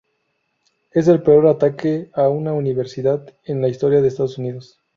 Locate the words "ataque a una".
1.45-2.53